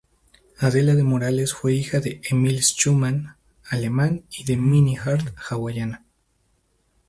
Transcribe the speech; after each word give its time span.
Adela 0.57 0.95
de 0.95 1.03
Morales 1.03 1.53
fue 1.53 1.75
hija 1.75 1.99
de 1.99 2.21
Emil 2.27 2.61
Schuman, 2.63 3.35
alemán; 3.69 4.23
y 4.31 4.45
de 4.45 4.57
Minnie 4.57 4.97
Hart, 4.97 5.31
hawaiana. 5.47 6.07